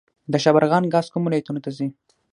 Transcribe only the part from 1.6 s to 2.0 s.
ته ځي؟